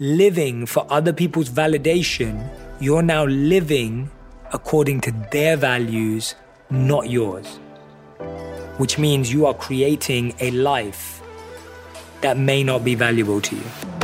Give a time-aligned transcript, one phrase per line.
[0.00, 2.48] living for other people's validation,
[2.78, 4.08] you're now living
[4.52, 6.36] according to their values,
[6.70, 7.56] not yours.
[8.76, 11.20] Which means you are creating a life
[12.20, 13.97] that may not be valuable to you.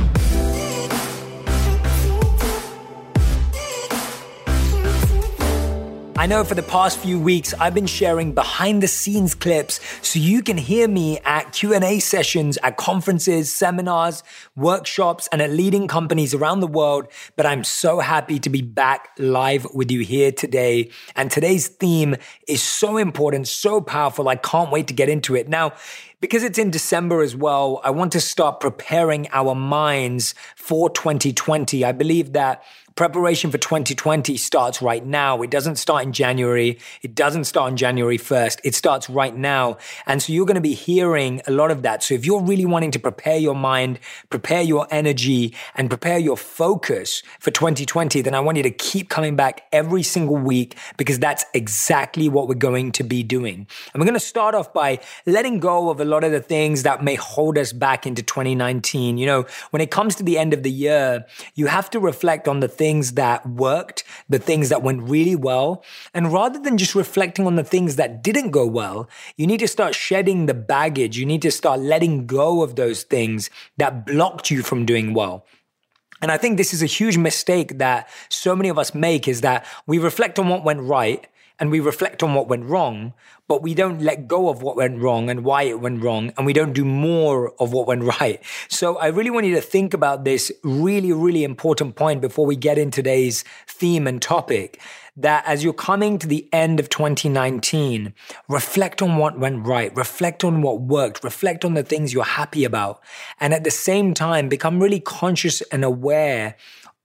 [6.25, 10.19] I know for the past few weeks I've been sharing behind the scenes clips so
[10.19, 14.23] you can hear me at Q&A sessions at conferences, seminars,
[14.57, 19.11] workshops and at leading companies around the world, but I'm so happy to be back
[19.19, 20.91] live with you here today.
[21.15, 22.17] And today's theme
[22.49, 24.27] is so important, so powerful.
[24.31, 25.51] I can't wait to get into it.
[25.51, 25.75] Now,
[26.25, 31.85] because it's in December as well, I want to start preparing our minds for 2020.
[31.85, 32.65] I believe that
[32.97, 35.43] Preparation for 2020 starts right now.
[35.43, 36.79] It doesn't start in January.
[37.03, 38.61] It doesn't start on January 1st.
[38.63, 39.79] It starts right now.
[40.07, 42.05] And so you're going to be hearing a lot of that.
[42.05, 43.99] So if you're really wanting to prepare your mind,
[44.31, 49.09] prepare your energy, and prepare your focus for 2020, then I want you to keep
[49.09, 53.67] coming back every single week because that's exactly what we're going to be doing.
[53.93, 56.83] And we're going to start off by letting go of a lot of the things
[56.85, 59.19] that may hold us back into 2019.
[59.19, 62.49] You know, when it comes to the end of the year, you have to reflect
[62.49, 65.85] on the things that worked, the things that went really well.
[66.15, 69.69] And rather than just reflecting on the things that didn't go well, you need to
[69.69, 71.19] start shedding the baggage.
[71.19, 75.45] You need to start letting go of those things that blocked you from doing well.
[76.23, 79.43] And I think this is a huge mistake that so many of us make is
[79.43, 81.27] that we reflect on what went right
[81.59, 83.15] and we reflect on what went wrong,
[83.47, 86.47] but we don't let go of what went wrong and why it went wrong, and
[86.47, 88.43] we don't do more of what went right.
[88.69, 92.57] So I really want you to think about this really, really important point before we
[92.57, 94.81] get in today's theme and topic.
[95.17, 98.13] That as you're coming to the end of 2019,
[98.49, 102.65] reflect on what went right, reflect on what worked, reflect on the things you're happy
[102.65, 103.01] about,
[103.39, 106.57] and at the same time, become really conscious and aware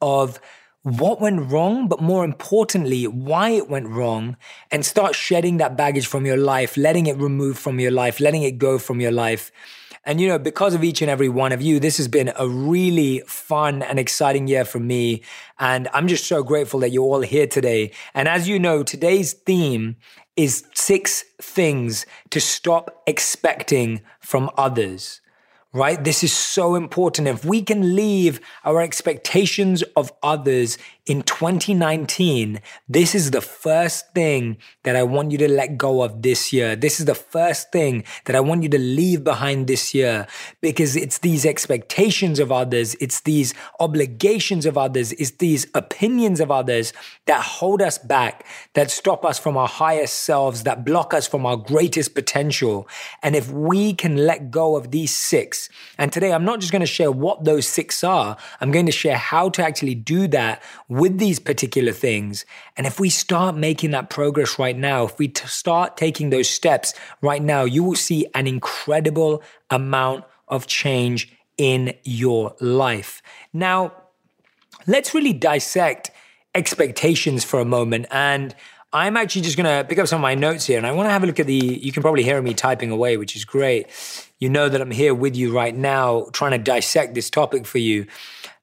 [0.01, 0.39] of
[0.83, 4.37] what went wrong, but more importantly, why it went wrong,
[4.71, 8.43] and start shedding that baggage from your life, letting it remove from your life, letting
[8.43, 9.51] it go from your life.
[10.05, 12.47] And, you know, because of each and every one of you, this has been a
[12.47, 15.21] really fun and exciting year for me.
[15.59, 17.91] And I'm just so grateful that you're all here today.
[18.13, 19.97] And as you know, today's theme
[20.37, 25.19] is six things to stop expecting from others
[25.71, 26.03] right?
[26.03, 27.27] This is so important.
[27.27, 34.57] If we can leave our expectations of others in 2019, this is the first thing
[34.83, 36.75] that I want you to let go of this year.
[36.75, 40.27] This is the first thing that I want you to leave behind this year
[40.61, 46.49] because it's these expectations of others, it's these obligations of others, it's these opinions of
[46.49, 46.93] others
[47.25, 51.45] that hold us back, that stop us from our highest selves, that block us from
[51.45, 52.87] our greatest potential.
[53.21, 55.58] And if we can let go of these six,
[55.97, 58.91] and today I'm not just going to share what those six are, I'm going to
[58.91, 62.45] share how to actually do that with these particular things.
[62.77, 66.49] And if we start making that progress right now, if we t- start taking those
[66.49, 73.21] steps right now, you will see an incredible amount of change in your life.
[73.51, 73.93] Now,
[74.87, 76.11] let's really dissect
[76.55, 78.05] expectations for a moment.
[78.11, 78.55] And
[78.91, 81.05] I'm actually just going to pick up some of my notes here and I want
[81.05, 83.45] to have a look at the, you can probably hear me typing away, which is
[83.45, 83.87] great.
[84.39, 87.77] You know that I'm here with you right now trying to dissect this topic for
[87.77, 88.07] you.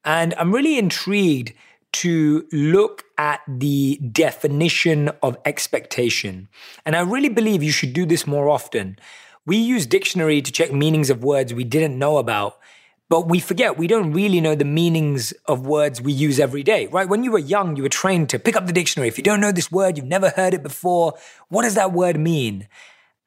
[0.04, 1.52] And I'm really intrigued
[1.92, 6.48] to look at the definition of expectation.
[6.84, 8.98] And I really believe you should do this more often.
[9.46, 12.58] We use dictionary to check meanings of words we didn't know about,
[13.08, 16.86] but we forget we don't really know the meanings of words we use every day,
[16.88, 17.08] right?
[17.08, 19.08] When you were young, you were trained to pick up the dictionary.
[19.08, 21.14] If you don't know this word, you've never heard it before,
[21.48, 22.68] what does that word mean?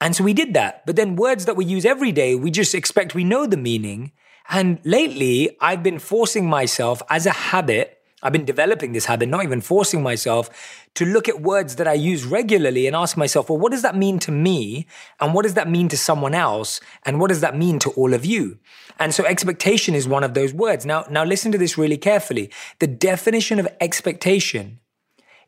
[0.01, 0.85] And so we did that.
[0.85, 4.12] But then words that we use every day, we just expect we know the meaning.
[4.50, 9.44] And lately, I've been forcing myself as a habit I've been developing this habit, not
[9.44, 10.50] even forcing myself
[10.96, 13.96] to look at words that I use regularly and ask myself, well, what does that
[13.96, 14.88] mean to me?
[15.19, 16.81] And what does that mean to someone else?
[17.06, 18.59] And what does that mean to all of you?
[19.00, 20.85] And so expectation is one of those words.
[20.85, 22.52] Now, now listen to this really carefully.
[22.79, 24.79] The definition of expectation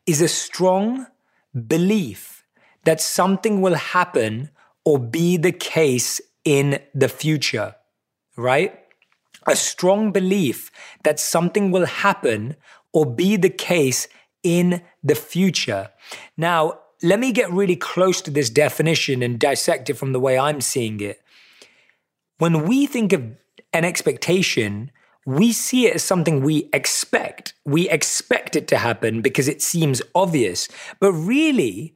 [0.06, 1.06] is a strong
[1.66, 2.46] belief
[2.84, 4.50] that something will happen
[4.84, 7.76] or be the case in the future,
[8.36, 8.81] right?
[9.46, 10.70] A strong belief
[11.04, 12.56] that something will happen
[12.92, 14.08] or be the case
[14.42, 15.90] in the future.
[16.36, 20.38] Now, let me get really close to this definition and dissect it from the way
[20.38, 21.20] I'm seeing it.
[22.38, 23.22] When we think of
[23.72, 24.90] an expectation,
[25.24, 27.54] we see it as something we expect.
[27.64, 30.68] We expect it to happen because it seems obvious.
[31.00, 31.94] But really,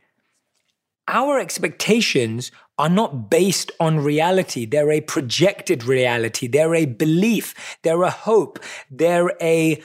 [1.08, 4.66] our expectations are not based on reality.
[4.66, 6.46] They're a projected reality.
[6.46, 7.78] They're a belief.
[7.82, 8.58] They're a hope.
[8.90, 9.82] They're a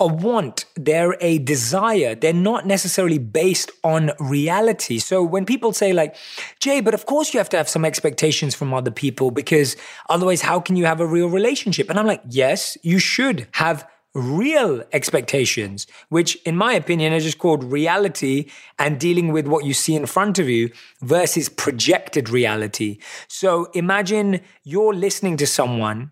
[0.00, 2.14] a want, they're a desire.
[2.14, 4.98] They're not necessarily based on reality.
[4.98, 6.16] So when people say, like,
[6.58, 9.76] Jay, but of course you have to have some expectations from other people because
[10.08, 11.90] otherwise, how can you have a real relationship?
[11.90, 17.38] And I'm like, yes, you should have real expectations, which in my opinion are just
[17.38, 20.70] called reality and dealing with what you see in front of you
[21.00, 22.98] versus projected reality.
[23.28, 26.10] So imagine you're listening to someone,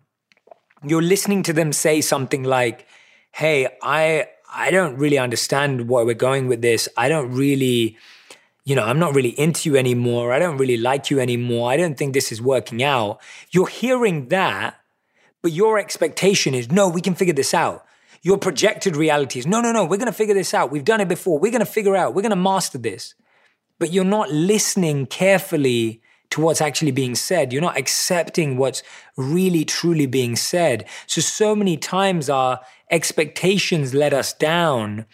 [0.84, 2.86] you're listening to them say something like,
[3.32, 6.88] Hey, I, I don't really understand where we're going with this.
[6.96, 7.98] I don't really,
[8.64, 10.32] you know, I'm not really into you anymore.
[10.32, 11.70] I don't really like you anymore.
[11.70, 13.20] I don't think this is working out.
[13.50, 14.78] You're hearing that
[15.42, 17.84] but your expectation is, no, we can figure this out.
[18.22, 20.70] Your projected reality is, no, no, no, we're going to figure this out.
[20.70, 21.38] We've done it before.
[21.38, 22.14] We're going to figure out.
[22.14, 23.14] We're going to master this.
[23.78, 27.52] But you're not listening carefully to what's actually being said.
[27.52, 28.82] You're not accepting what's
[29.16, 30.86] really, truly being said.
[31.06, 32.60] So, so many times our
[32.90, 35.06] expectations let us down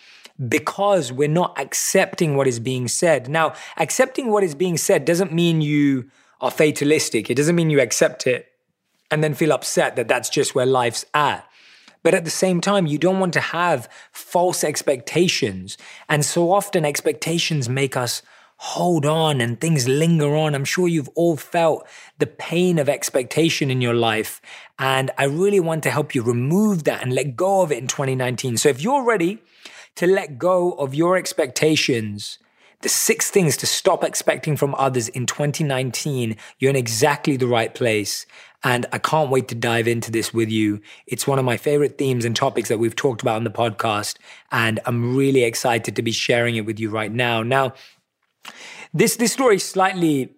[0.49, 3.29] because we're not accepting what is being said.
[3.29, 6.11] Now, accepting what is being said doesn't mean you
[6.41, 7.31] are fatalistic.
[7.31, 8.49] It doesn't mean you accept it
[9.11, 11.49] and then feel upset that that's just where life's at.
[12.05, 15.77] But at the same time, you don't want to have false expectations.
[16.09, 18.23] And so often, expectations make us
[18.59, 20.55] hold on and things linger on.
[20.55, 21.87] I'm sure you've all felt
[22.19, 24.41] the pain of expectation in your life.
[24.79, 27.89] And I really want to help you remove that and let go of it in
[27.89, 28.59] 2019.
[28.59, 29.43] So if you're ready
[29.97, 32.39] to let go of your expectations,
[32.81, 37.75] the six things to stop expecting from others in 2019, you're in exactly the right
[37.75, 38.27] place.
[38.65, 40.81] And I can't wait to dive into this with you.
[41.07, 44.17] It's one of my favorite themes and topics that we've talked about on the podcast.
[44.51, 47.43] And I'm really excited to be sharing it with you right now.
[47.43, 47.75] Now,
[48.93, 50.35] this, this story is slightly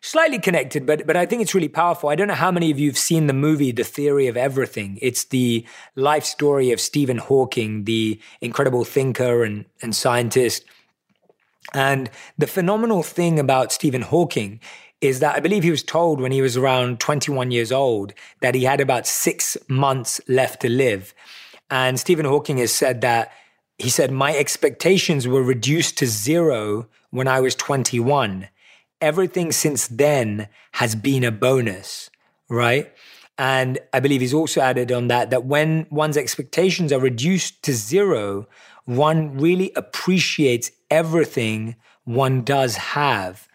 [0.00, 2.10] slightly connected, but but I think it's really powerful.
[2.10, 4.98] I don't know how many of you have seen the movie The Theory of Everything.
[5.00, 5.64] It's the
[5.96, 10.66] life story of Stephen Hawking, the incredible thinker and, and scientist.
[11.72, 14.60] And the phenomenal thing about Stephen Hawking
[15.04, 18.54] is that I believe he was told when he was around 21 years old that
[18.54, 21.14] he had about six months left to live.
[21.70, 23.32] And Stephen Hawking has said that
[23.78, 28.48] he said, My expectations were reduced to zero when I was 21.
[29.00, 32.10] Everything since then has been a bonus,
[32.48, 32.92] right?
[33.36, 37.72] And I believe he's also added on that that when one's expectations are reduced to
[37.72, 38.46] zero,
[38.84, 43.48] one really appreciates everything one does have.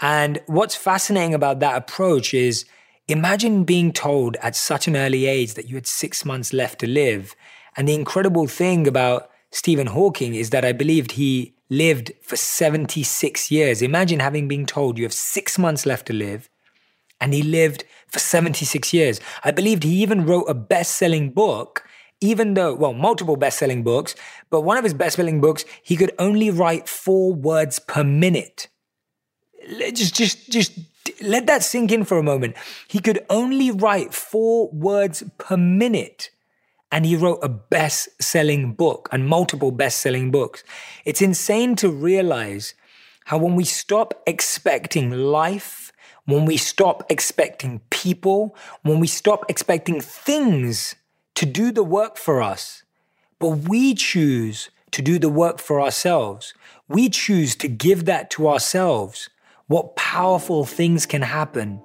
[0.00, 2.64] And what's fascinating about that approach is
[3.08, 6.86] imagine being told at such an early age that you had six months left to
[6.86, 7.34] live.
[7.76, 13.50] And the incredible thing about Stephen Hawking is that I believed he lived for 76
[13.50, 13.82] years.
[13.82, 16.48] Imagine having been told you have six months left to live,
[17.20, 19.20] and he lived for 76 years.
[19.44, 21.84] I believed he even wrote a best selling book,
[22.20, 24.14] even though, well, multiple best selling books,
[24.50, 28.68] but one of his best selling books, he could only write four words per minute
[29.92, 30.72] just just just
[31.22, 32.56] let that sink in for a moment.
[32.86, 36.30] He could only write four words per minute.
[36.90, 40.64] And he wrote a best selling book and multiple best selling books.
[41.04, 42.74] It's insane to realize
[43.26, 45.92] how when we stop expecting life,
[46.24, 50.94] when we stop expecting people, when we stop expecting things
[51.34, 52.84] to do the work for us,
[53.38, 56.54] but we choose to do the work for ourselves,
[56.88, 59.28] we choose to give that to ourselves
[59.68, 61.80] what powerful things can happen.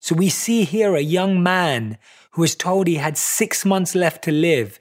[0.00, 1.98] So we see here a young man
[2.32, 4.80] who was told he had six months left to live.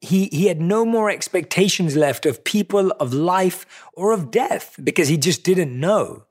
[0.00, 5.08] He, he had no more expectations left of people, of life, or of death because
[5.08, 6.24] he just didn't know.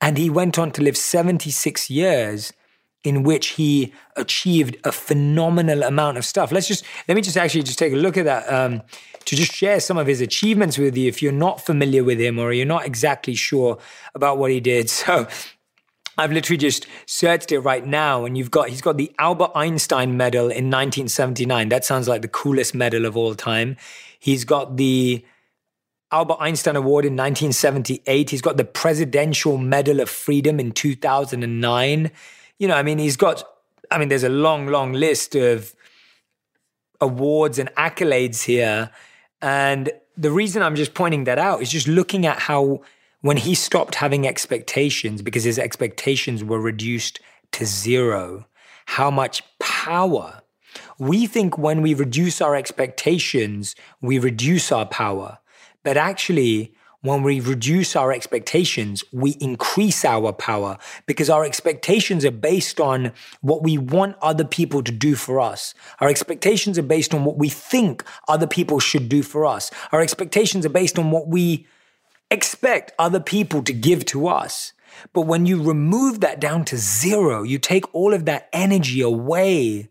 [0.00, 2.52] And he went on to live 76 years
[3.06, 6.50] in which he achieved a phenomenal amount of stuff.
[6.50, 8.52] Let's just, let me just actually just take a look at that.
[8.52, 8.82] Um,
[9.26, 12.38] to just share some of his achievements with you if you're not familiar with him
[12.38, 13.78] or you're not exactly sure
[14.14, 14.90] about what he did.
[15.06, 15.28] So
[16.18, 20.16] I've literally just searched it right now, and you've got he's got the Albert Einstein
[20.16, 21.68] Medal in 1979.
[21.68, 23.76] That sounds like the coolest medal of all time.
[24.18, 25.24] He's got the
[26.10, 28.30] Albert Einstein Award in 1978.
[28.30, 32.10] He's got the Presidential Medal of Freedom in 2009.
[32.58, 33.44] You know, I mean, he's got.
[33.90, 35.74] I mean, there's a long, long list of
[37.00, 38.90] awards and accolades here
[39.42, 42.82] and the reason I'm just pointing that out is just looking at how
[43.20, 47.20] when he stopped having expectations because his expectations were reduced
[47.52, 48.46] to zero,
[48.86, 50.42] how much power.
[50.98, 55.38] We think when we reduce our expectations, we reduce our power.
[55.82, 56.74] But actually,
[57.06, 63.12] when we reduce our expectations, we increase our power because our expectations are based on
[63.40, 65.74] what we want other people to do for us.
[66.00, 69.70] Our expectations are based on what we think other people should do for us.
[69.92, 71.66] Our expectations are based on what we
[72.30, 74.72] expect other people to give to us.
[75.12, 79.88] But when you remove that down to zero, you take all of that energy away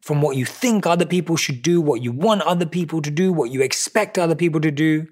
[0.00, 3.32] from what you think other people should do, what you want other people to do,
[3.32, 5.06] what you expect other people to do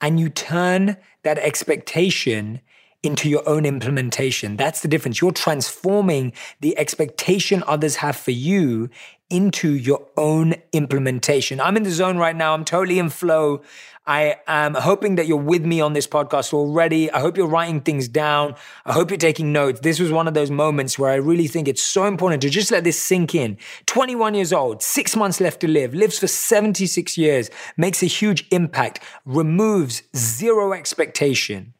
[0.00, 2.60] and you turn that expectation
[3.02, 4.56] into your own implementation.
[4.56, 5.20] That's the difference.
[5.20, 8.90] You're transforming the expectation others have for you
[9.30, 11.60] into your own implementation.
[11.60, 12.52] I'm in the zone right now.
[12.52, 13.62] I'm totally in flow.
[14.10, 17.12] I am hoping that you're with me on this podcast already.
[17.12, 18.56] I hope you're writing things down.
[18.84, 19.78] I hope you're taking notes.
[19.78, 22.72] This was one of those moments where I really think it's so important to just
[22.72, 23.56] let this sink in.
[23.86, 28.48] 21 years old, six months left to live, lives for 76 years, makes a huge
[28.50, 31.74] impact, removes zero expectation,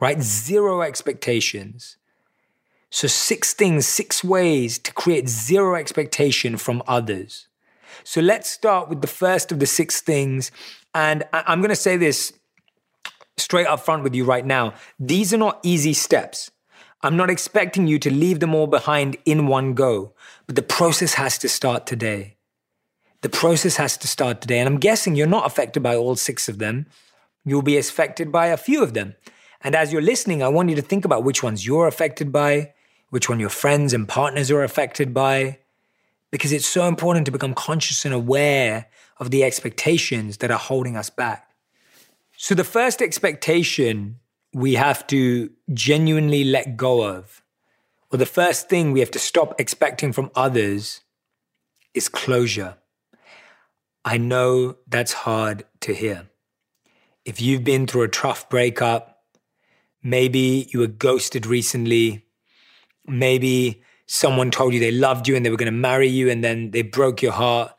[0.00, 0.20] right?
[0.20, 1.98] Zero expectations.
[2.90, 7.46] So, six things, six ways to create zero expectation from others.
[8.02, 10.50] So, let's start with the first of the six things.
[10.94, 12.32] And I'm going to say this
[13.36, 14.74] straight up front with you right now.
[14.98, 16.50] These are not easy steps.
[17.02, 20.14] I'm not expecting you to leave them all behind in one go,
[20.46, 22.36] but the process has to start today.
[23.20, 24.58] The process has to start today.
[24.58, 26.86] And I'm guessing you're not affected by all six of them.
[27.44, 29.16] You'll be affected by a few of them.
[29.60, 32.72] And as you're listening, I want you to think about which ones you're affected by,
[33.10, 35.58] which one your friends and partners are affected by,
[36.34, 38.86] because it's so important to become conscious and aware
[39.20, 41.48] of the expectations that are holding us back.
[42.36, 44.18] So, the first expectation
[44.52, 47.40] we have to genuinely let go of,
[48.10, 51.02] or the first thing we have to stop expecting from others,
[51.94, 52.78] is closure.
[54.04, 56.30] I know that's hard to hear.
[57.24, 59.22] If you've been through a tough breakup,
[60.02, 62.24] maybe you were ghosted recently,
[63.06, 66.44] Maybe someone told you they loved you and they were going to marry you and
[66.44, 67.74] then they broke your heart.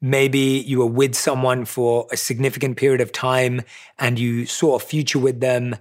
[0.00, 3.62] Maybe you were with someone for a significant period of time
[3.98, 5.76] and you saw a future with them,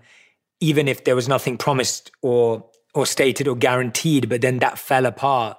[0.60, 5.06] even if there was nothing promised or or stated or guaranteed, but then that fell
[5.06, 5.58] apart.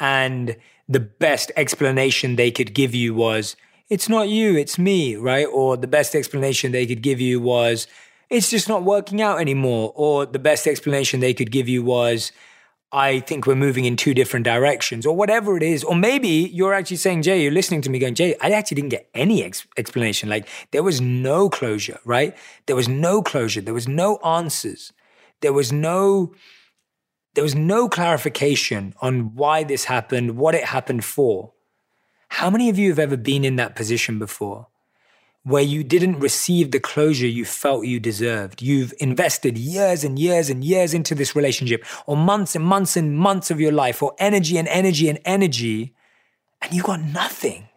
[0.00, 0.56] And
[0.88, 3.56] the best explanation they could give you was,
[3.88, 5.46] it's not you, it's me, right?
[5.46, 7.86] Or the best explanation they could give you was,
[8.30, 9.92] it's just not working out anymore.
[9.94, 12.32] Or the best explanation they could give you was,
[12.92, 15.82] I think we're moving in two different directions, or whatever it is.
[15.82, 18.90] Or maybe you're actually saying, Jay, you're listening to me going, Jay, I actually didn't
[18.90, 20.28] get any ex- explanation.
[20.28, 22.36] Like there was no closure, right?
[22.66, 23.60] There was no closure.
[23.60, 24.92] There was no answers.
[25.40, 26.32] There was no,
[27.34, 31.52] there was no clarification on why this happened, what it happened for.
[32.28, 34.68] How many of you have ever been in that position before?
[35.46, 38.60] Where you didn't receive the closure you felt you deserved.
[38.60, 43.16] You've invested years and years and years into this relationship, or months and months and
[43.16, 45.94] months of your life, or energy and energy and energy,
[46.60, 47.68] and you got nothing.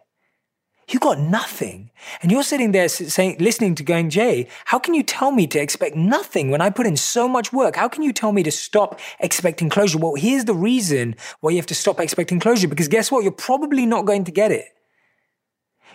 [0.88, 1.92] You got nothing.
[2.20, 5.60] And you're sitting there saying, listening to going, Jay, how can you tell me to
[5.60, 7.76] expect nothing when I put in so much work?
[7.76, 9.98] How can you tell me to stop expecting closure?
[9.98, 13.22] Well, here's the reason why you have to stop expecting closure, because guess what?
[13.22, 14.70] You're probably not going to get it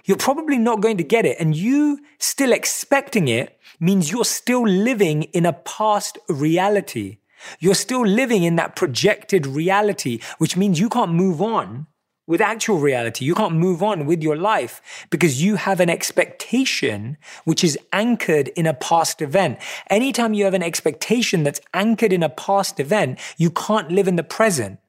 [0.05, 1.37] you're probably not going to get it.
[1.39, 7.17] And you still expecting it means you're still living in a past reality.
[7.59, 11.87] You're still living in that projected reality, which means you can't move on
[12.27, 13.25] with actual reality.
[13.25, 18.47] You can't move on with your life because you have an expectation which is anchored
[18.49, 19.59] in a past event.
[19.89, 24.15] Anytime you have an expectation that's anchored in a past event, you can't live in
[24.15, 24.79] the present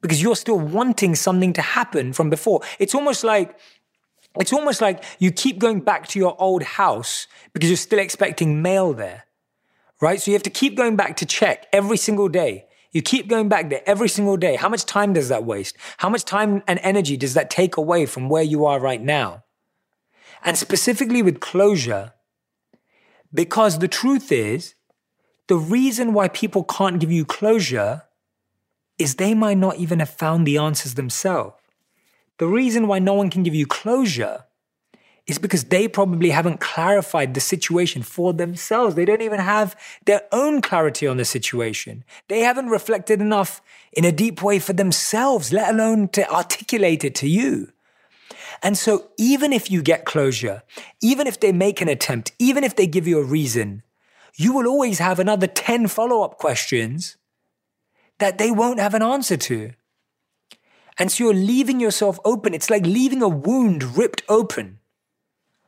[0.00, 2.60] because you're still wanting something to happen from before.
[2.78, 3.58] It's almost like
[4.38, 8.62] it's almost like you keep going back to your old house because you're still expecting
[8.62, 9.24] mail there,
[10.00, 10.20] right?
[10.20, 12.66] So you have to keep going back to check every single day.
[12.92, 14.56] You keep going back there every single day.
[14.56, 15.76] How much time does that waste?
[15.98, 19.44] How much time and energy does that take away from where you are right now?
[20.42, 22.12] And specifically with closure,
[23.34, 24.74] because the truth is,
[25.48, 28.02] the reason why people can't give you closure
[28.98, 31.56] is they might not even have found the answers themselves.
[32.38, 34.44] The reason why no one can give you closure
[35.26, 38.94] is because they probably haven't clarified the situation for themselves.
[38.94, 39.74] They don't even have
[40.04, 42.04] their own clarity on the situation.
[42.28, 43.60] They haven't reflected enough
[43.92, 47.72] in a deep way for themselves, let alone to articulate it to you.
[48.62, 50.62] And so, even if you get closure,
[51.02, 53.82] even if they make an attempt, even if they give you a reason,
[54.36, 57.16] you will always have another 10 follow up questions
[58.18, 59.72] that they won't have an answer to.
[60.98, 62.54] And so you're leaving yourself open.
[62.54, 64.78] It's like leaving a wound ripped open,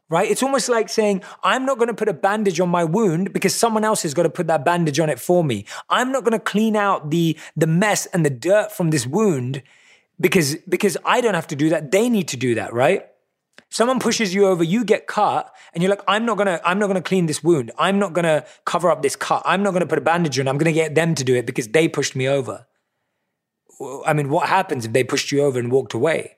[0.08, 0.30] right?
[0.30, 3.54] It's almost like saying, I'm not going to put a bandage on my wound because
[3.54, 5.66] someone else has got to put that bandage on it for me.
[5.90, 9.62] I'm not going to clean out the, the mess and the dirt from this wound
[10.20, 11.90] because, because I don't have to do that.
[11.90, 13.06] They need to do that, right?
[13.70, 16.86] Someone pushes you over, you get cut, and you're like, I'm not gonna, I'm not
[16.86, 17.70] gonna clean this wound.
[17.78, 19.42] I'm not gonna cover up this cut.
[19.44, 20.48] I'm not gonna put a bandage on.
[20.48, 22.66] I'm gonna get them to do it because they pushed me over.
[24.06, 26.36] I mean, what happens if they pushed you over and walked away?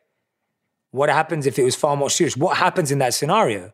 [0.91, 2.37] What happens if it was far more serious?
[2.37, 3.73] What happens in that scenario?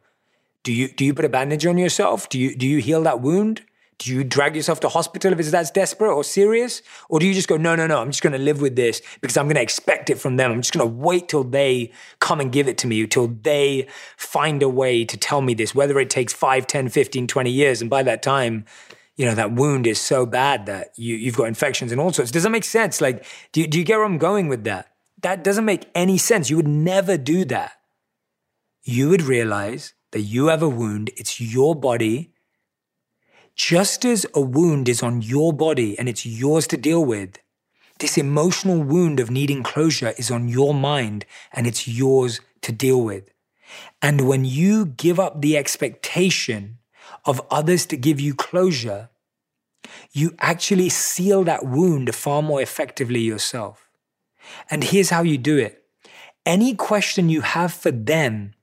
[0.63, 2.29] Do you do you put a bandage on yourself?
[2.29, 3.63] Do you do you heal that wound?
[3.99, 6.83] Do you drag yourself to hospital if it's that desperate or serious?
[7.09, 9.39] Or do you just go, no, no, no, I'm just gonna live with this because
[9.39, 10.53] I'm gonna expect it from them.
[10.53, 13.87] I'm just gonna wait till they come and give it to me, till they
[14.19, 17.81] find a way to tell me this, whether it takes 5, 10, 15, 20 years.
[17.81, 18.67] And by that time,
[19.17, 22.31] you know, that wound is so bad that you, you've got infections and all sorts.
[22.31, 23.01] Does that make sense?
[23.01, 24.93] Like, do do you get where I'm going with that?
[25.23, 26.51] That doesn't make any sense.
[26.51, 27.73] You would never do that.
[28.83, 32.33] You would realize that you have a wound, it's your body.
[33.55, 37.39] Just as a wound is on your body and it's yours to deal with,
[37.99, 43.03] this emotional wound of needing closure is on your mind and it's yours to deal
[43.03, 43.25] with.
[44.03, 46.79] And when you give up the expectation
[47.25, 49.11] of others to give you closure,
[50.13, 53.91] you actually seal that wound far more effectively yourself.
[54.71, 55.83] And here's how you do it
[56.45, 58.55] any question you have for them,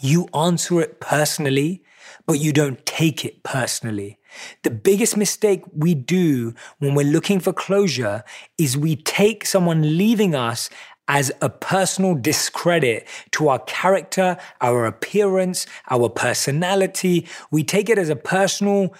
[0.00, 1.82] you answer it personally,
[2.26, 4.18] but you don't take it personally.
[4.62, 8.22] The biggest mistake we do when we're looking for closure
[8.58, 10.68] is we take someone leaving us
[11.08, 17.26] as a personal discredit to our character, our appearance, our personality.
[17.50, 18.94] We take it as a personal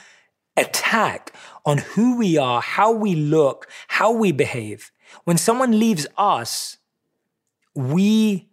[0.57, 1.33] attack
[1.65, 4.91] on who we are, how we look, how we behave.
[5.25, 6.79] When someone leaves us,
[7.75, 8.49] we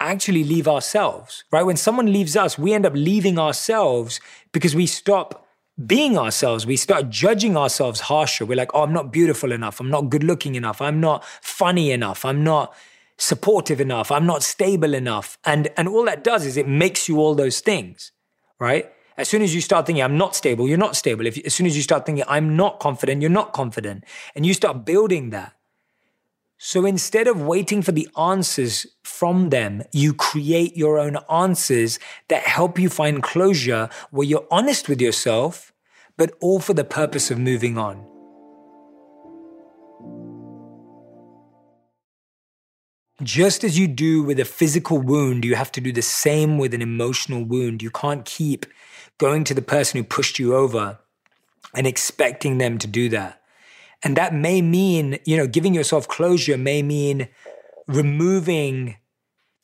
[0.00, 1.62] actually leave ourselves, right?
[1.62, 4.20] When someone leaves us, we end up leaving ourselves
[4.50, 5.41] because we stop
[5.86, 6.66] being ourselves.
[6.66, 8.44] We start judging ourselves harsher.
[8.44, 9.80] We're like, oh, I'm not beautiful enough.
[9.80, 10.80] I'm not good looking enough.
[10.80, 12.24] I'm not funny enough.
[12.24, 12.74] I'm not
[13.16, 14.10] supportive enough.
[14.10, 15.38] I'm not stable enough.
[15.44, 18.12] And, and all that does is it makes you all those things,
[18.58, 18.90] right?
[19.16, 21.26] As soon as you start thinking, I'm not stable, you're not stable.
[21.26, 24.04] If, as soon as you start thinking, I'm not confident, you're not confident.
[24.34, 25.54] And you start building that.
[26.64, 31.98] So instead of waiting for the answers from them, you create your own answers
[32.28, 35.72] that help you find closure where you're honest with yourself,
[36.16, 38.06] but all for the purpose of moving on.
[43.24, 46.72] Just as you do with a physical wound, you have to do the same with
[46.74, 47.82] an emotional wound.
[47.82, 48.66] You can't keep
[49.18, 51.00] going to the person who pushed you over
[51.74, 53.41] and expecting them to do that.
[54.02, 57.28] And that may mean, you know, giving yourself closure may mean
[57.86, 58.96] removing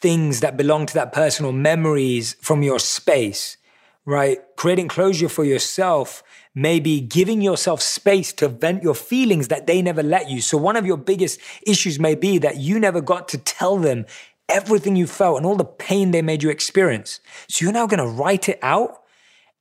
[0.01, 3.57] things that belong to that person or memories from your space,
[4.05, 4.39] right?
[4.57, 6.23] Creating closure for yourself
[6.55, 10.41] may be giving yourself space to vent your feelings that they never let you.
[10.41, 14.07] So one of your biggest issues may be that you never got to tell them
[14.49, 17.21] everything you felt and all the pain they made you experience.
[17.49, 19.03] So you're now going to write it out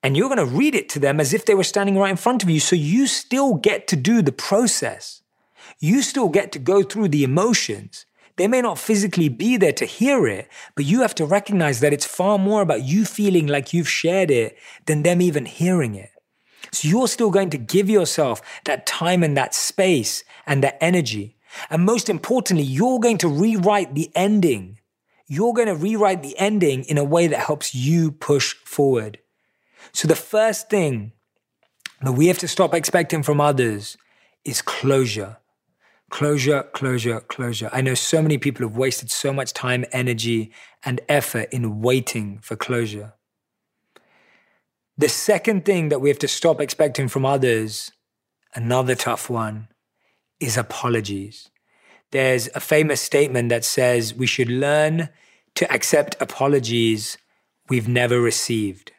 [0.03, 2.17] and you're going to read it to them as if they were standing right in
[2.17, 2.59] front of you.
[2.59, 5.21] So you still get to do the process.
[5.79, 8.05] You still get to go through the emotions.
[8.37, 11.93] They may not physically be there to hear it, but you have to recognize that
[11.93, 16.11] it's far more about you feeling like you've shared it than them even hearing it.
[16.71, 21.37] So you're still going to give yourself that time and that space and that energy.
[21.69, 24.79] And most importantly, you're going to rewrite the ending.
[25.27, 29.19] You're going to rewrite the ending in a way that helps you push forward.
[29.93, 31.13] So the first thing
[32.01, 33.97] that we have to stop expecting from others
[34.45, 35.37] is closure.
[36.09, 37.69] Closure, closure, closure.
[37.73, 42.39] I know so many people have wasted so much time, energy, and effort in waiting
[42.39, 43.13] for closure.
[44.97, 47.91] The second thing that we have to stop expecting from others,
[48.55, 49.67] another tough one,
[50.39, 51.49] is apologies.
[52.11, 55.09] There's a famous statement that says we should learn
[55.55, 57.17] to accept apologies
[57.67, 58.93] we've never received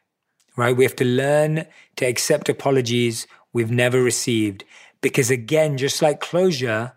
[0.58, 0.76] right?
[0.76, 1.66] We have to learn
[1.96, 4.64] to accept apologies we've never received.
[5.00, 6.94] Because again, just like closure,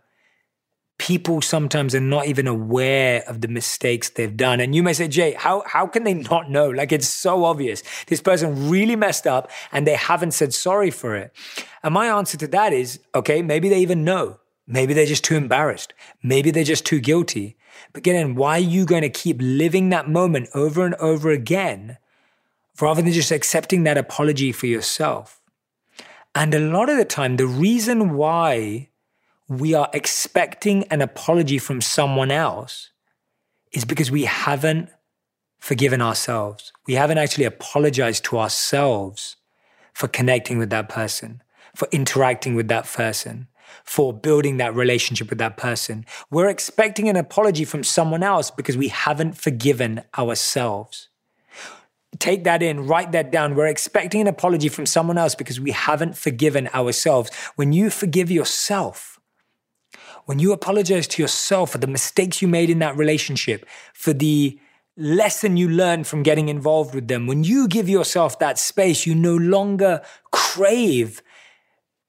[0.97, 4.59] people sometimes are not even aware of the mistakes they've done.
[4.59, 6.71] And you may say, Jay, how, how can they not know?
[6.71, 7.83] Like it's so obvious.
[8.07, 11.31] This person really messed up and they haven't said sorry for it.
[11.83, 14.39] And my answer to that is, okay, maybe they even know.
[14.65, 15.93] Maybe they're just too embarrassed.
[16.23, 17.57] Maybe they're just too guilty.
[17.93, 21.97] But again, why are you going to keep living that moment over and over again
[22.79, 25.41] rather than just accepting that apology for yourself.
[26.33, 28.89] And a lot of the time, the reason why
[29.47, 32.91] we are expecting an apology from someone else
[33.73, 34.89] is because we haven't
[35.59, 36.71] forgiven ourselves.
[36.87, 39.35] We haven't actually apologized to ourselves
[39.93, 41.43] for connecting with that person,
[41.75, 43.47] for interacting with that person,
[43.83, 46.05] for building that relationship with that person.
[46.29, 51.09] We're expecting an apology from someone else because we haven't forgiven ourselves.
[52.21, 53.55] Take that in, write that down.
[53.55, 57.31] We're expecting an apology from someone else because we haven't forgiven ourselves.
[57.55, 59.19] When you forgive yourself,
[60.25, 64.59] when you apologize to yourself for the mistakes you made in that relationship, for the
[64.95, 67.25] lesson you learn from getting involved with them.
[67.25, 71.23] When you give yourself that space, you no longer crave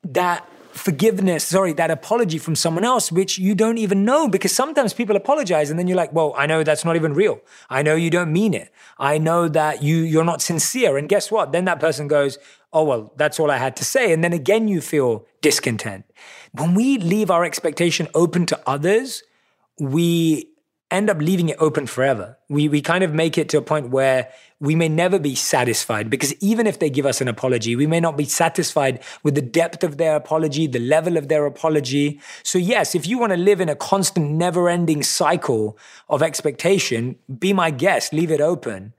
[0.04, 4.28] that forgiveness, sorry, that apology from someone else, which you don't even know.
[4.28, 7.40] Because sometimes people apologize and then you're like, well, I know that's not even real.
[7.70, 8.72] I know you don't mean it.
[8.98, 10.96] I know that you, you're not sincere.
[10.96, 11.52] And guess what?
[11.52, 12.38] Then that person goes,
[12.72, 14.12] oh, well, that's all I had to say.
[14.12, 16.04] And then again, you feel discontent.
[16.52, 19.22] When we leave our expectation open to others,
[19.78, 20.51] we
[20.92, 22.38] end up leaving it open forever.
[22.48, 26.08] We, we kind of make it to a point where we may never be satisfied
[26.08, 29.42] because even if they give us an apology, we may not be satisfied with the
[29.42, 32.20] depth of their apology, the level of their apology.
[32.44, 35.76] So, yes, if you want to live in a constant, never ending cycle
[36.08, 38.94] of expectation, be my guest, leave it open.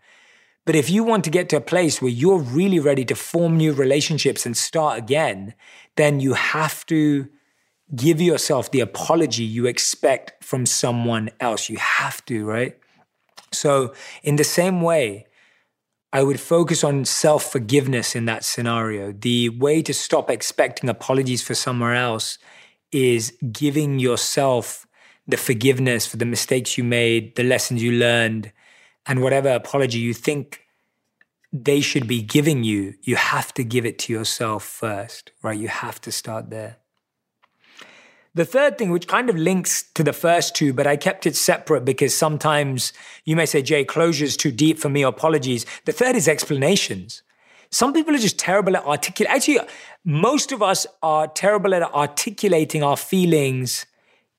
[0.65, 3.57] But if you want to get to a place where you're really ready to form
[3.57, 5.53] new relationships and start again,
[5.95, 7.27] then you have to
[7.95, 11.69] give yourself the apology you expect from someone else.
[11.69, 12.77] You have to, right?
[13.51, 15.27] So, in the same way,
[16.11, 19.11] I would focus on self forgiveness in that scenario.
[19.11, 22.37] The way to stop expecting apologies for somewhere else
[22.91, 24.85] is giving yourself
[25.27, 28.51] the forgiveness for the mistakes you made, the lessons you learned,
[29.05, 30.61] and whatever apology you think
[31.51, 35.57] they should be giving you, you have to give it to yourself first, right?
[35.57, 36.77] You have to start there.
[38.35, 41.35] The third thing, which kind of links to the first two, but I kept it
[41.35, 42.91] separate because sometimes
[43.25, 45.67] you may say, Jay, closure is too deep for me, apologies.
[45.85, 47.21] The third is explanations.
[47.69, 49.35] Some people are just terrible at articulating.
[49.35, 49.59] Actually,
[50.03, 53.85] most of us are terrible at articulating our feelings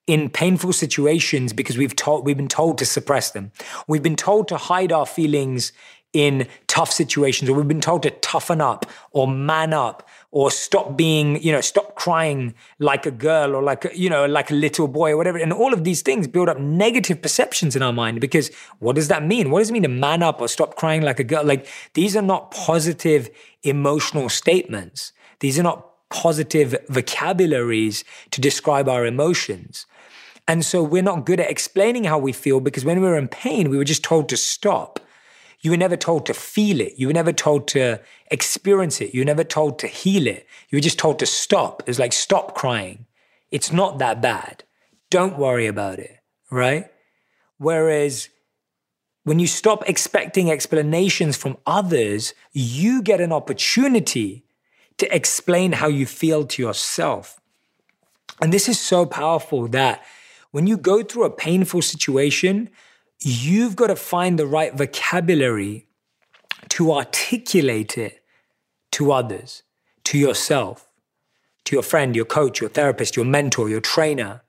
[0.07, 3.51] in painful situations because we've told we've been told to suppress them.
[3.87, 5.71] We've been told to hide our feelings
[6.13, 10.97] in tough situations, or we've been told to toughen up or man up or stop
[10.97, 14.53] being, you know, stop crying like a girl or like, a, you know, like a
[14.53, 15.37] little boy or whatever.
[15.37, 19.07] And all of these things build up negative perceptions in our mind because what does
[19.07, 19.49] that mean?
[19.49, 21.45] What does it mean to man up or stop crying like a girl?
[21.45, 23.29] Like these are not positive
[23.63, 25.13] emotional statements.
[25.39, 29.85] These are not positive vocabularies to describe our emotions.
[30.49, 33.29] And so we're not good at explaining how we feel because when we were in
[33.29, 34.99] pain, we were just told to stop.
[35.65, 36.93] You were never told to feel it.
[36.95, 37.99] You were never told to
[38.29, 39.15] experience it.
[39.15, 40.45] You were never told to heal it.
[40.69, 41.81] You were just told to stop.
[41.87, 43.07] It's like, stop crying.
[43.49, 44.63] It's not that bad.
[45.09, 46.19] Don't worry about it,
[46.51, 46.85] right?
[47.57, 48.29] Whereas
[49.23, 54.45] when you stop expecting explanations from others, you get an opportunity
[54.99, 57.41] to explain how you feel to yourself.
[58.39, 60.03] And this is so powerful that
[60.51, 62.69] when you go through a painful situation,
[63.25, 65.87] you've got to find the right vocabulary
[66.69, 68.23] to articulate it
[68.91, 69.63] to others,
[70.03, 70.87] to yourself,
[71.63, 74.43] to your friend, your coach, your therapist, your mentor, your trainer.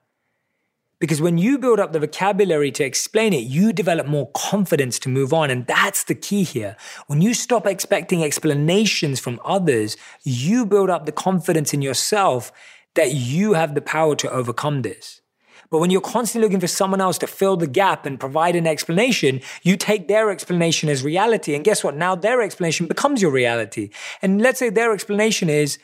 [0.99, 5.09] Because when you build up the vocabulary to explain it, you develop more confidence to
[5.09, 5.51] move on.
[5.51, 6.77] And that's the key here.
[7.07, 12.53] When you stop expecting explanations from others, you build up the confidence in yourself
[12.95, 15.23] that you have the power to overcome this.
[15.71, 18.67] But when you're constantly looking for someone else to fill the gap and provide an
[18.67, 21.55] explanation, you take their explanation as reality.
[21.55, 21.97] And guess what?
[21.97, 23.91] Now their explanation becomes your reality.
[24.23, 25.79] And let's say their explanation is,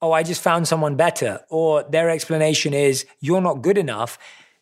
[0.00, 1.40] oh, I just found someone better.
[1.50, 4.18] Or their explanation is, you're not good enough.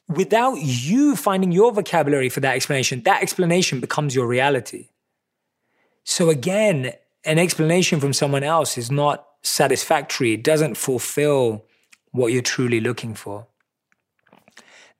[0.08, 4.88] Without you finding your vocabulary for that explanation, that explanation becomes your reality.
[6.04, 6.92] So again,
[7.24, 10.32] an explanation from someone else is not satisfactory.
[10.32, 11.66] It doesn't fulfill
[12.12, 13.48] what you're truly looking for.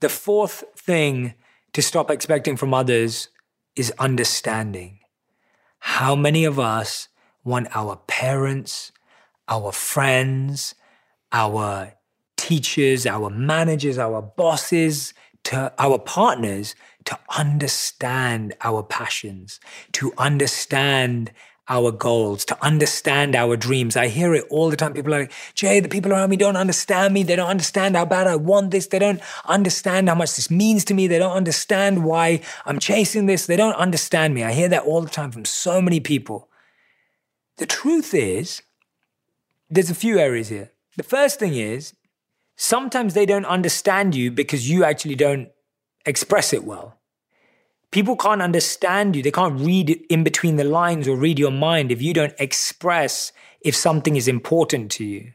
[0.01, 1.35] The fourth thing
[1.73, 3.29] to stop expecting from others
[3.75, 5.01] is understanding.
[5.79, 7.09] How many of us
[7.45, 8.93] want our parents,
[9.49, 10.75] our friends,
[11.33, 11.95] our
[12.37, 19.61] teachers, our managers, our bosses, to our partners to understand our passions,
[19.93, 21.31] to understand
[21.69, 23.97] our goals, to understand our dreams.
[23.97, 24.93] I hear it all the time.
[24.93, 27.23] People are like, Jay, the people around me don't understand me.
[27.23, 28.87] They don't understand how bad I want this.
[28.87, 31.07] They don't understand how much this means to me.
[31.07, 33.47] They don't understand why I'm chasing this.
[33.47, 34.45] They don't understand me.
[34.45, 36.49] I hear that all the time from so many people.
[37.57, 38.63] The truth is,
[39.69, 40.71] there's a few areas here.
[40.97, 41.95] The first thing is,
[42.57, 45.49] sometimes they don't understand you because you actually don't
[46.05, 46.96] express it well.
[47.91, 49.23] People can't understand you.
[49.23, 53.33] They can't read in between the lines or read your mind if you don't express
[53.61, 55.33] if something is important to you.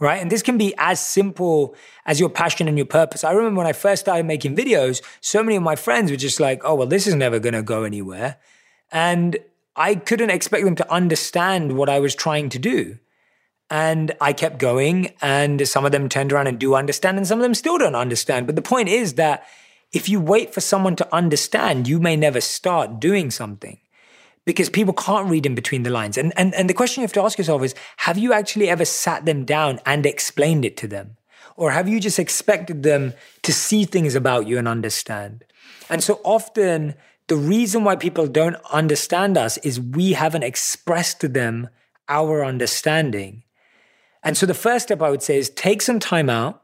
[0.00, 0.22] Right.
[0.22, 1.74] And this can be as simple
[2.06, 3.24] as your passion and your purpose.
[3.24, 6.38] I remember when I first started making videos, so many of my friends were just
[6.38, 8.36] like, oh, well, this is never going to go anywhere.
[8.92, 9.38] And
[9.74, 12.98] I couldn't expect them to understand what I was trying to do.
[13.70, 17.38] And I kept going, and some of them turned around and do understand, and some
[17.38, 18.46] of them still don't understand.
[18.46, 19.46] But the point is that
[19.92, 23.78] if you wait for someone to understand, you may never start doing something
[24.44, 26.16] because people can't read in between the lines.
[26.16, 28.84] And, and, and the question you have to ask yourself is have you actually ever
[28.84, 31.16] sat them down and explained it to them?
[31.56, 35.44] Or have you just expected them to see things about you and understand?
[35.90, 36.94] And so often,
[37.26, 41.68] the reason why people don't understand us is we haven't expressed to them
[42.08, 43.42] our understanding.
[44.22, 46.62] And so the first step I would say is take some time out.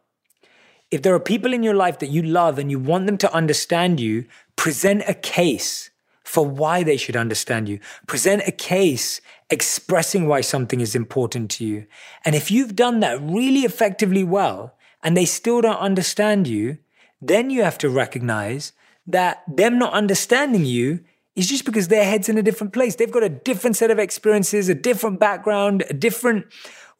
[0.94, 3.35] If there are people in your life that you love and you want them to
[3.35, 5.90] understand you, present a case
[6.22, 7.80] for why they should understand you.
[8.07, 11.87] Present a case expressing why something is important to you.
[12.24, 16.78] And if you've done that really effectively well and they still don't understand you,
[17.20, 18.72] then you have to recognize
[19.04, 21.00] that them not understanding you
[21.35, 22.94] is just because their head's in a different place.
[22.94, 26.46] They've got a different set of experiences, a different background, a different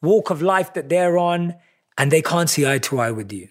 [0.03, 1.55] walk of life that they're on,
[1.97, 3.51] and they can't see eye to eye with you.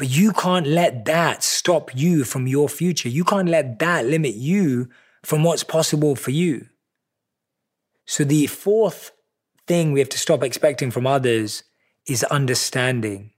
[0.00, 3.10] But you can't let that stop you from your future.
[3.10, 4.88] You can't let that limit you
[5.22, 6.68] from what's possible for you.
[8.06, 9.12] So, the fourth
[9.66, 11.64] thing we have to stop expecting from others
[12.06, 13.32] is understanding.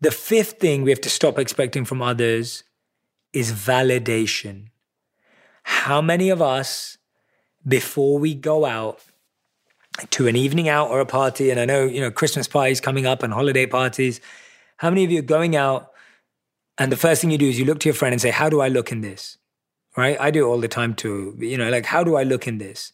[0.00, 2.64] The fifth thing we have to stop expecting from others
[3.34, 4.68] is validation.
[5.64, 6.96] How many of us,
[7.68, 9.02] before we go out
[10.12, 13.04] to an evening out or a party, and I know, you know, Christmas parties coming
[13.04, 14.18] up and holiday parties,
[14.76, 15.92] how many of you are going out
[16.78, 18.48] and the first thing you do is you look to your friend and say, How
[18.48, 19.38] do I look in this?
[19.96, 20.16] Right?
[20.20, 21.36] I do it all the time too.
[21.38, 22.92] You know, like, how do I look in this?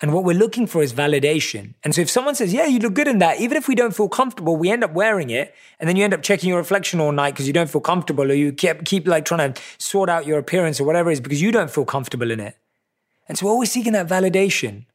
[0.00, 1.74] And what we're looking for is validation.
[1.84, 3.94] And so if someone says, yeah, you look good in that, even if we don't
[3.94, 5.54] feel comfortable, we end up wearing it.
[5.78, 8.28] And then you end up checking your reflection all night because you don't feel comfortable
[8.28, 11.20] or you keep, keep like trying to sort out your appearance or whatever it is
[11.20, 12.56] because you don't feel comfortable in it.
[13.28, 14.86] And so we're always seeking that validation.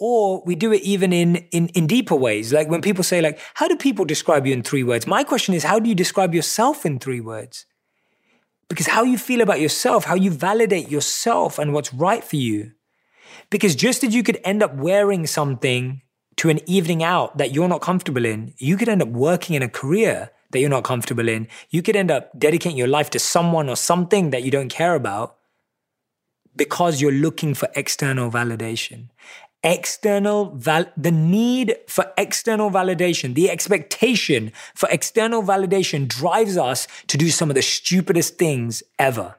[0.00, 2.54] Or we do it even in, in, in deeper ways.
[2.54, 5.06] Like when people say like, how do people describe you in three words?
[5.06, 7.66] My question is, how do you describe yourself in three words?
[8.70, 12.72] Because how you feel about yourself, how you validate yourself and what's right for you.
[13.50, 16.00] Because just as you could end up wearing something
[16.36, 19.62] to an evening out that you're not comfortable in, you could end up working in
[19.62, 21.46] a career that you're not comfortable in.
[21.68, 24.94] You could end up dedicating your life to someone or something that you don't care
[24.94, 25.36] about
[26.56, 29.10] because you're looking for external validation
[29.62, 37.18] external val- the need for external validation the expectation for external validation drives us to
[37.18, 39.36] do some of the stupidest things ever.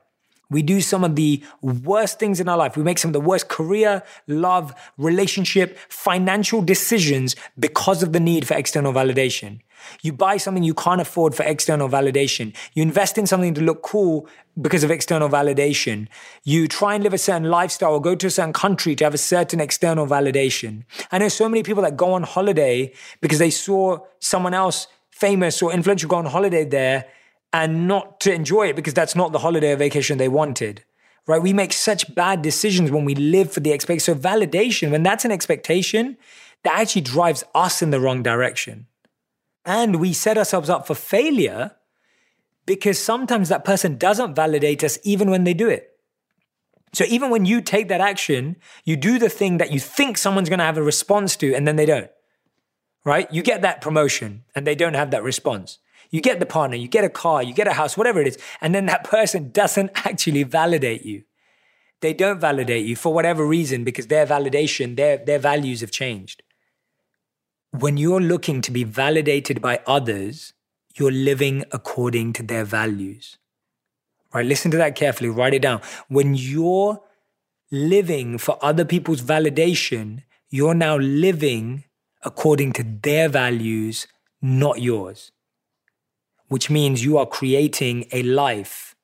[0.49, 2.75] We do some of the worst things in our life.
[2.75, 8.45] We make some of the worst career love relationship financial decisions because of the need
[8.45, 9.61] for external validation
[10.01, 12.55] you buy something you can't afford for external validation.
[12.73, 14.27] You invest in something to look cool
[14.59, 16.07] because of external validation.
[16.43, 19.13] You try and live a certain lifestyle or go to a certain country to have
[19.13, 20.83] a certain external validation.
[21.11, 25.61] I know so many people that go on holiday because they saw someone else famous
[25.61, 27.05] or influential go on holiday there
[27.53, 30.83] and not to enjoy it because that's not the holiday or vacation they wanted.
[31.27, 31.41] Right?
[31.41, 34.15] We make such bad decisions when we live for the expectation.
[34.15, 36.17] So validation, when that's an expectation,
[36.63, 38.87] that actually drives us in the wrong direction.
[39.65, 41.71] And we set ourselves up for failure
[42.65, 45.87] because sometimes that person doesn't validate us even when they do it.
[46.93, 50.49] So even when you take that action, you do the thing that you think someone's
[50.49, 52.09] going to have a response to and then they don't.
[53.03, 53.31] Right?
[53.31, 55.79] You get that promotion and they don't have that response.
[56.11, 58.37] You get the partner, you get a car, you get a house, whatever it is,
[58.59, 61.23] and then that person doesn't actually validate you.
[62.01, 66.43] They don't validate you for whatever reason because their validation, their, their values have changed
[67.71, 70.53] when you're looking to be validated by others,
[70.95, 73.37] you're living according to their values.
[74.33, 74.45] Right?
[74.45, 75.81] Listen to that carefully, write it down.
[76.07, 77.01] When you're
[77.71, 81.85] living for other people's validation, you're now living
[82.23, 84.07] according to their values,
[84.41, 85.31] not yours.
[86.47, 88.95] Which means you are creating a life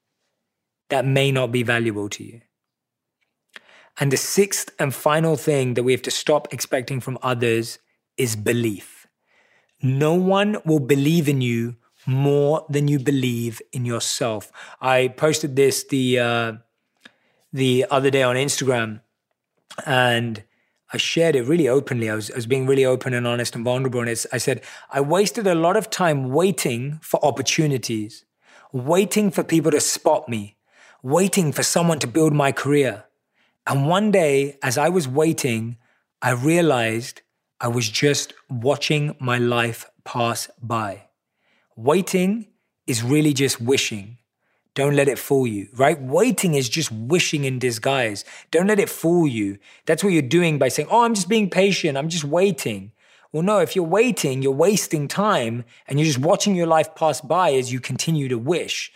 [0.90, 2.42] that may not be valuable to you.
[4.00, 7.80] And the sixth and final thing that we have to stop expecting from others
[8.18, 9.08] is belief.
[9.82, 11.76] No one will believe in you
[12.06, 14.52] more than you believe in yourself.
[14.82, 16.54] I posted this the uh,
[17.54, 19.02] the other day on Instagram,
[19.86, 20.44] and
[20.94, 22.10] I shared it really openly.
[22.10, 24.00] I was, I was being really open and honest and vulnerable.
[24.00, 28.26] And I said, I wasted a lot of time waiting for opportunities,
[28.72, 30.56] waiting for people to spot me,
[31.04, 33.04] waiting for someone to build my career.
[33.66, 35.78] And one day, as I was waiting,
[36.22, 37.22] I realized
[37.60, 41.06] I was just watching my life pass by.
[41.76, 42.48] Waiting
[42.86, 44.18] is really just wishing.
[44.76, 46.00] Don't let it fool you, right?
[46.00, 48.24] Waiting is just wishing in disguise.
[48.52, 49.58] Don't let it fool you.
[49.88, 51.98] That's what you're doing by saying, Oh, I'm just being patient.
[51.98, 52.92] I'm just waiting.
[53.32, 57.22] Well, no, if you're waiting, you're wasting time and you're just watching your life pass
[57.22, 58.92] by as you continue to wish.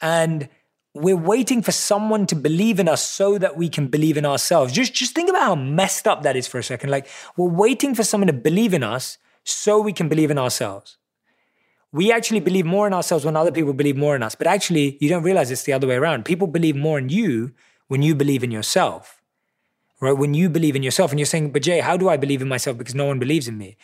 [0.00, 0.48] And
[0.96, 4.72] we're waiting for someone to believe in us so that we can believe in ourselves.
[4.72, 6.90] Just, just think about how messed up that is for a second.
[6.90, 7.06] Like,
[7.36, 10.96] we're waiting for someone to believe in us so we can believe in ourselves.
[11.92, 14.34] We actually believe more in ourselves when other people believe more in us.
[14.34, 16.24] But actually, you don't realize it's the other way around.
[16.24, 17.52] People believe more in you
[17.86, 19.22] when you believe in yourself,
[20.00, 20.12] right?
[20.12, 22.48] When you believe in yourself and you're saying, but Jay, how do I believe in
[22.48, 22.76] myself?
[22.76, 23.76] Because no one believes in me.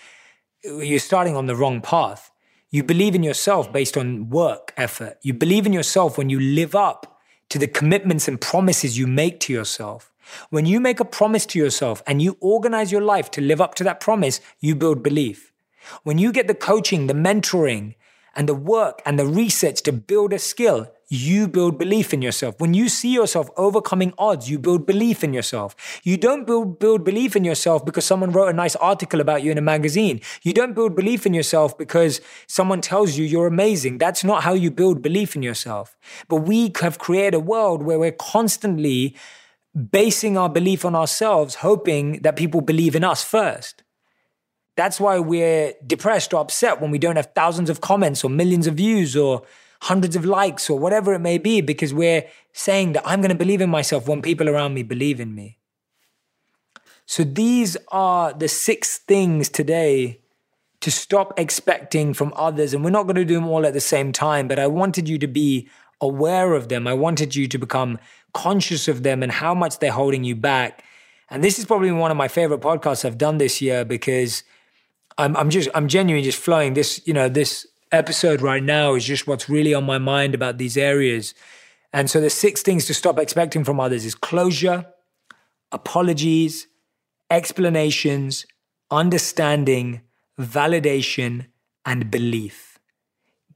[0.65, 2.32] You're starting on the wrong path.
[2.75, 5.19] You believe in yourself based on work effort.
[5.21, 9.41] You believe in yourself when you live up to the commitments and promises you make
[9.41, 10.11] to yourself.
[10.49, 13.75] When you make a promise to yourself and you organize your life to live up
[13.75, 15.53] to that promise, you build belief.
[16.03, 17.95] When you get the coaching, the mentoring,
[18.35, 22.59] and the work and the research to build a skill, you build belief in yourself.
[22.59, 26.01] When you see yourself overcoming odds, you build belief in yourself.
[26.03, 29.53] You don't build, build belief in yourself because someone wrote a nice article about you
[29.53, 30.23] in a magazine.
[30.43, 33.99] You don't build belief in yourself because someone tells you you're amazing.
[33.99, 35.99] That's not how you build belief in yourself.
[36.29, 39.15] But we have created a world where we're constantly
[39.91, 43.83] basing our belief on ourselves, hoping that people believe in us first.
[44.77, 48.67] That's why we're depressed or upset when we don't have thousands of comments or millions
[48.67, 49.43] of views or
[49.83, 53.35] hundreds of likes or whatever it may be, because we're saying that I'm going to
[53.37, 55.59] believe in myself when people around me believe in me.
[57.05, 60.21] So these are the six things today
[60.81, 62.73] to stop expecting from others.
[62.73, 65.09] And we're not going to do them all at the same time, but I wanted
[65.09, 65.69] you to be
[66.01, 66.87] aware of them.
[66.87, 67.99] I wanted you to become
[68.35, 70.85] conscious of them and how much they're holding you back.
[71.31, 74.43] And this is probably one of my favorite podcasts I've done this year because
[75.19, 76.75] I'm I'm just I'm genuinely just flowing.
[76.75, 80.59] This you know this episode right now is just what's really on my mind about
[80.59, 81.35] these areas.
[81.93, 84.87] And so the six things to stop expecting from others is closure,
[85.71, 86.67] apologies,
[87.31, 88.47] explanations,
[88.91, 90.01] understanding,
[90.41, 91.47] validation,
[91.85, 92.79] and belief.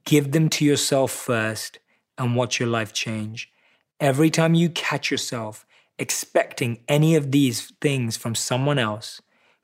[0.05, 1.79] Give them to yourself first
[2.17, 3.51] and watch your life change.
[3.99, 5.65] Every time you catch yourself
[5.97, 9.19] expecting any of these things from someone else,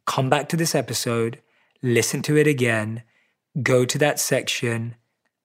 [0.06, 1.42] come back to this episode
[1.84, 3.04] listen to it again,
[3.62, 4.96] go to that section,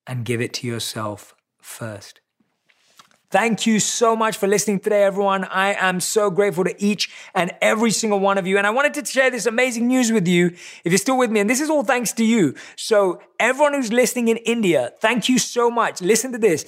[0.07, 2.21] and give it to yourself first.
[3.31, 5.45] Thank you so much for listening today, everyone.
[5.45, 8.57] I am so grateful to each and every single one of you.
[8.57, 10.47] And I wanted to share this amazing news with you
[10.83, 11.41] if you're still with me.
[11.41, 12.55] And this is all thanks to you.
[12.77, 16.01] So, everyone who's listening in India, thank you so much.
[16.01, 16.65] Listen to this.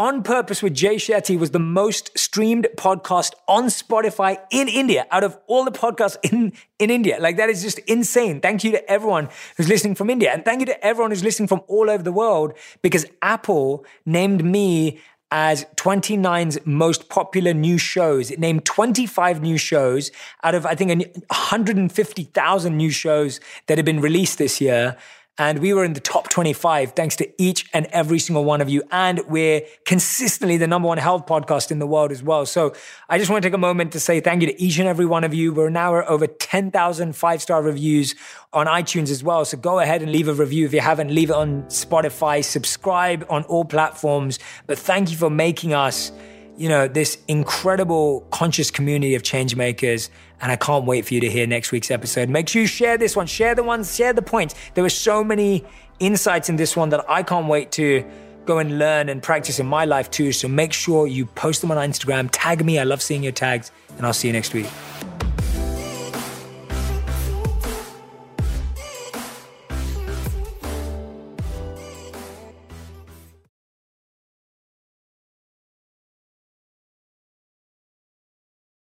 [0.00, 5.22] On Purpose with Jay Shetty was the most streamed podcast on Spotify in India out
[5.22, 7.18] of all the podcasts in, in India.
[7.20, 8.40] Like that is just insane.
[8.40, 10.32] Thank you to everyone who's listening from India.
[10.32, 14.42] And thank you to everyone who's listening from all over the world because Apple named
[14.42, 18.30] me as 29's most popular new shows.
[18.30, 20.10] It named 25 new shows
[20.42, 24.96] out of, I think, 150,000 new shows that have been released this year.
[25.40, 28.68] And we were in the top 25 thanks to each and every single one of
[28.68, 28.82] you.
[28.92, 32.44] And we're consistently the number one health podcast in the world as well.
[32.44, 32.74] So
[33.08, 35.06] I just want to take a moment to say thank you to each and every
[35.06, 35.54] one of you.
[35.54, 38.14] We're now at over 10,000 five star reviews
[38.52, 39.46] on iTunes as well.
[39.46, 41.10] So go ahead and leave a review if you haven't.
[41.10, 44.38] Leave it on Spotify, subscribe on all platforms.
[44.66, 46.12] But thank you for making us
[46.60, 50.10] you know, this incredible conscious community of change makers.
[50.40, 52.28] And I can't wait for you to hear next week's episode.
[52.28, 54.54] Make sure you share this one, share the ones, share the points.
[54.74, 55.64] There were so many
[55.98, 58.04] insights in this one that I can't wait to
[58.46, 60.32] go and learn and practice in my life too.
[60.32, 62.78] So make sure you post them on Instagram, tag me.
[62.78, 64.66] I love seeing your tags, and I'll see you next week.